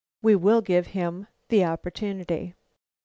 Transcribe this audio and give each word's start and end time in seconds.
We 0.23 0.35
will 0.35 0.61
give 0.61 0.87
him 0.87 1.27
the 1.49 1.63
opportunity." 1.63 2.55